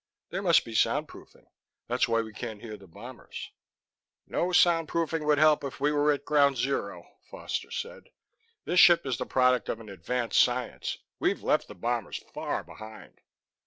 There 0.31 0.41
must 0.41 0.65
be 0.65 0.73
soundproofing 0.73 1.45
that's 1.87 2.07
why 2.07 2.21
we 2.21 2.33
can't 2.33 2.63
hear 2.63 2.75
the 2.75 2.87
bombers" 2.87 3.51
"No 4.25 4.47
soundproofing 4.51 5.23
would 5.27 5.37
help 5.37 5.63
if 5.63 5.79
we 5.79 5.91
were 5.91 6.11
at 6.11 6.25
ground 6.25 6.57
zero," 6.57 7.17
Foster 7.29 7.69
said. 7.69 8.05
"This 8.65 8.79
ship 8.79 9.05
is 9.05 9.19
the 9.19 9.27
product 9.27 9.69
of 9.69 9.79
an 9.79 9.89
advanced 9.89 10.41
science. 10.41 10.97
We've 11.19 11.43
left 11.43 11.67
the 11.67 11.75
bombers 11.75 12.17
far 12.33 12.63
behind." 12.63 13.21